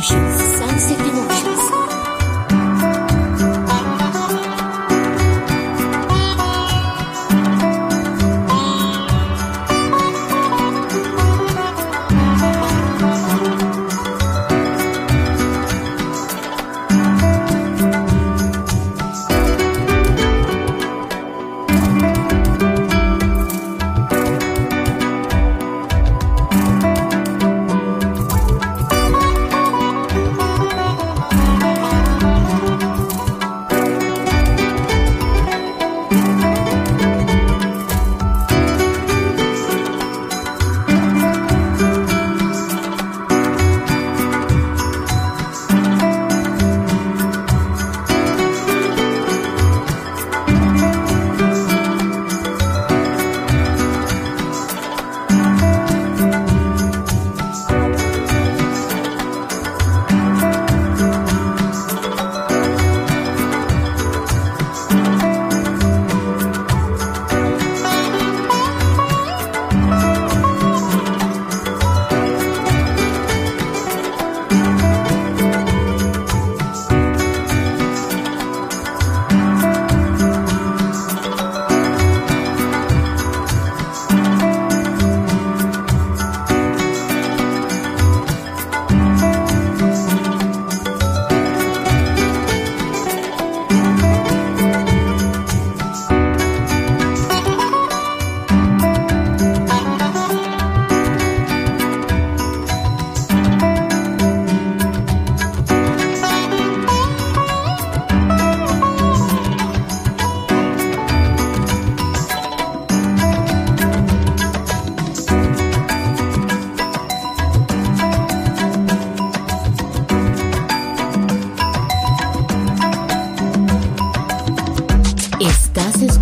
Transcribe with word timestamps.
Emotions. 0.00 0.40
Sunset 0.56 1.19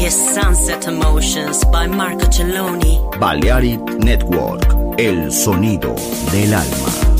Is 0.00 0.14
Sunset 0.14 0.86
Emotions 0.86 1.62
by 1.66 1.86
Marco 1.86 2.26
Celloni. 2.26 2.98
Balearic 3.18 3.80
Network, 3.98 4.64
el 4.98 5.30
sonido 5.30 5.94
del 6.32 6.54
alma. 6.54 7.19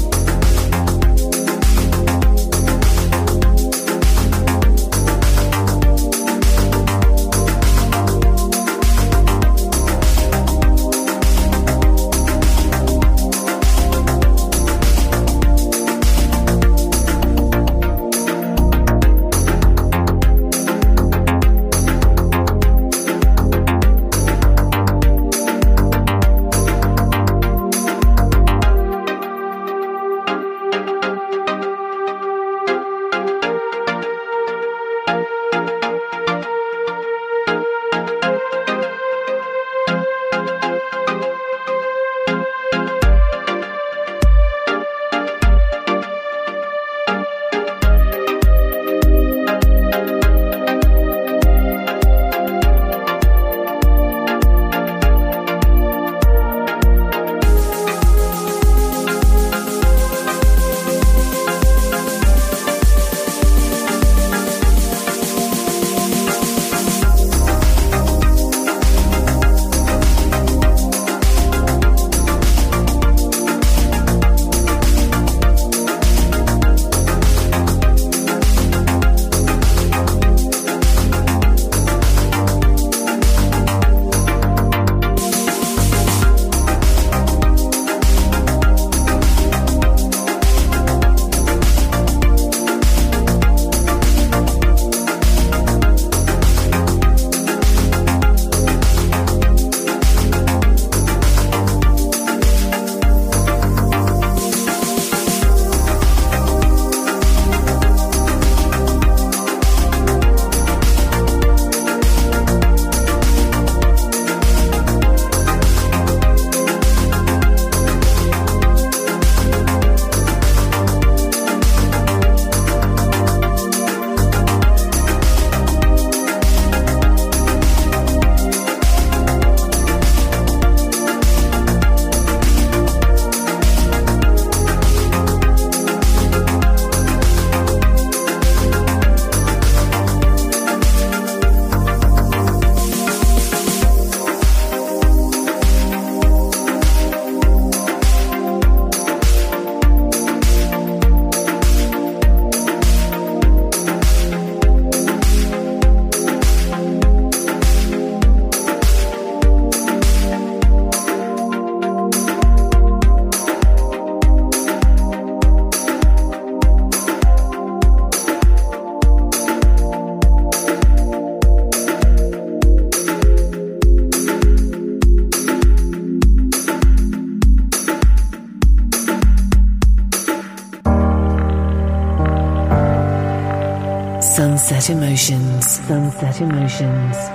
Sunset 186.21 186.43
Emotions. 186.43 187.30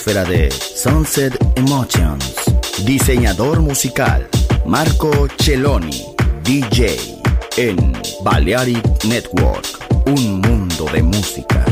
Atmósfera 0.00 0.24
de 0.24 0.50
Sunset 0.50 1.36
Emotions. 1.56 2.34
Diseñador 2.84 3.60
musical 3.60 4.26
Marco 4.64 5.28
Celloni, 5.38 6.04
DJ 6.42 6.96
en 7.58 7.92
Balearic 8.22 9.04
Network. 9.04 9.66
Un 10.06 10.40
mundo 10.40 10.86
de 10.92 11.02
música. 11.02 11.69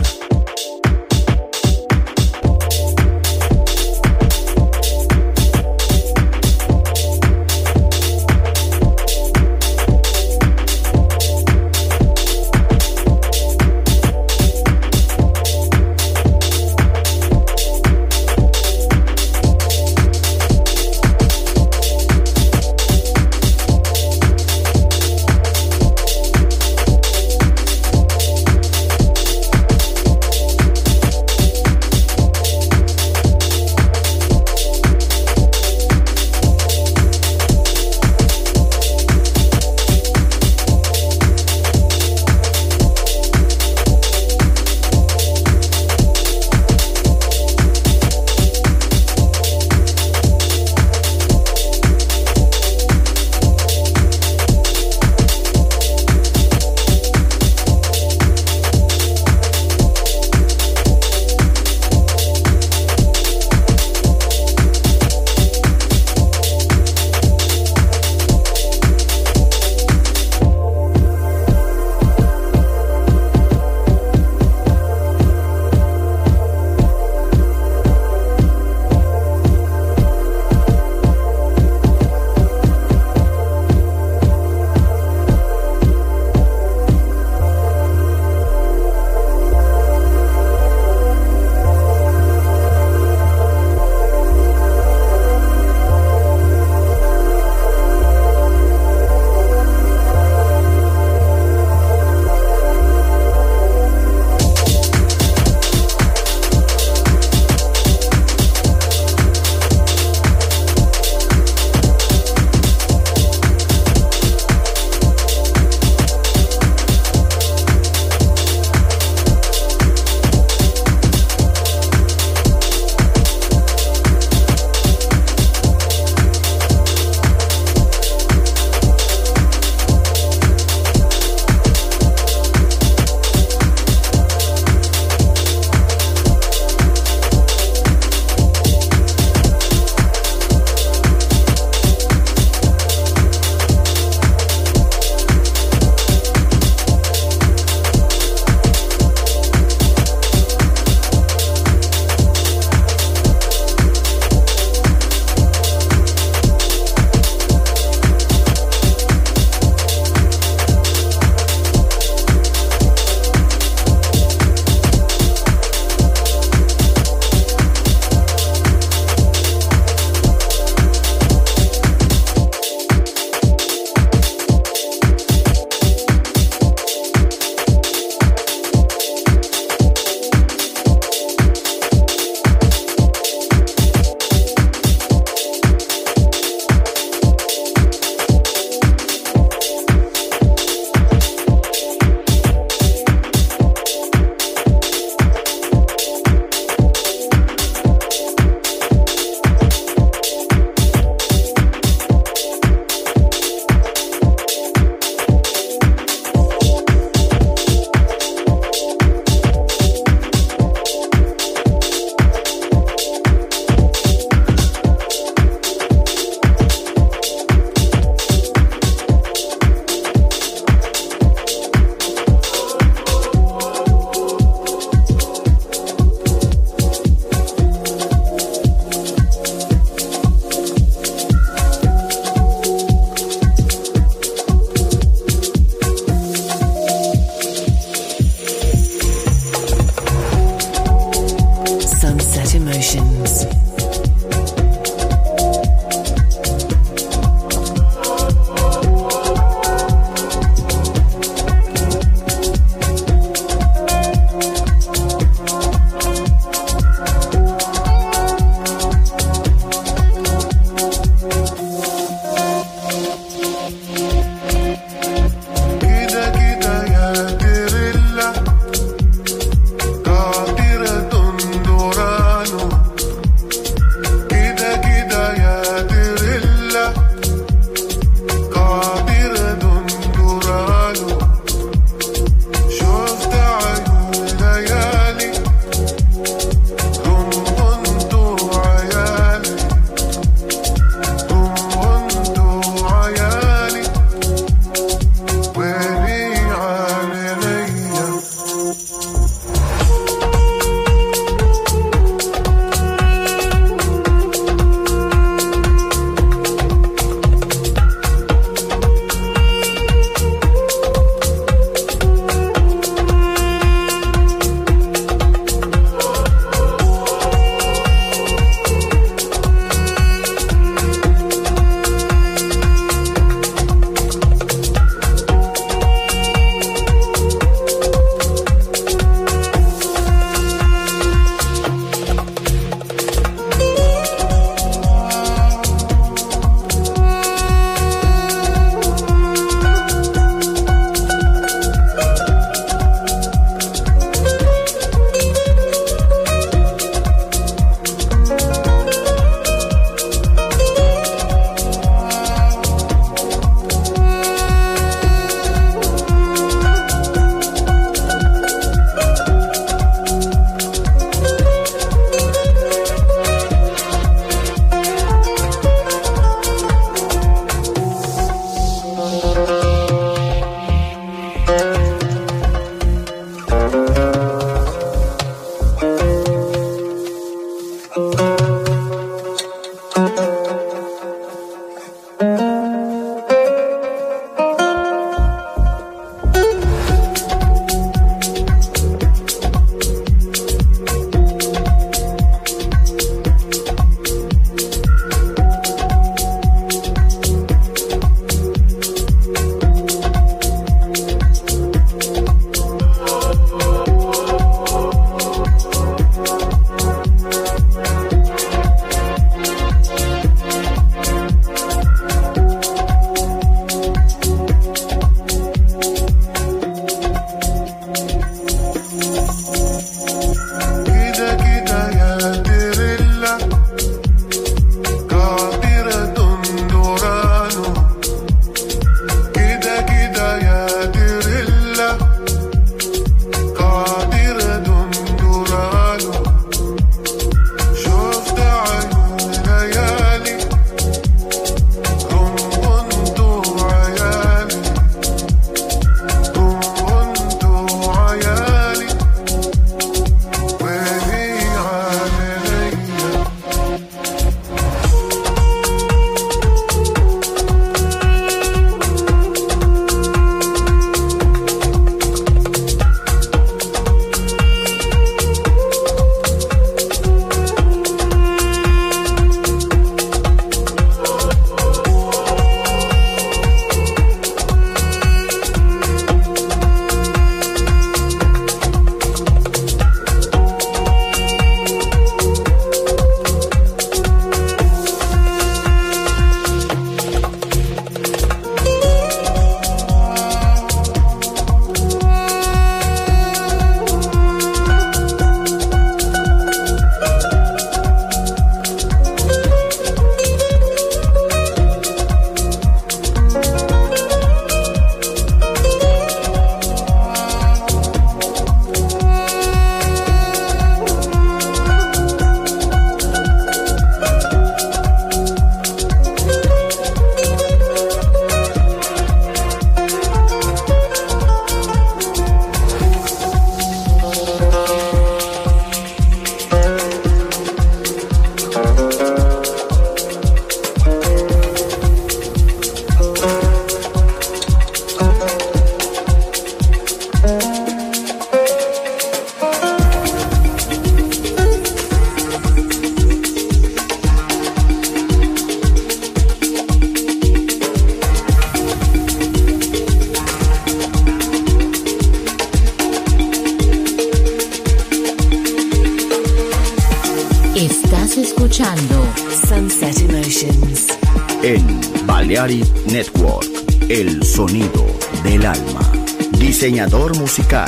Diseñador 567.39 567.68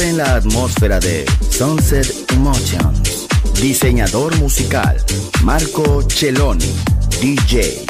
En 0.00 0.16
la 0.16 0.36
atmósfera 0.36 0.98
de 0.98 1.26
Sunset 1.50 2.32
Emotions. 2.32 3.26
Diseñador 3.60 4.34
musical, 4.38 4.96
Marco 5.42 6.02
Celloni, 6.08 6.74
DJ. 7.20 7.89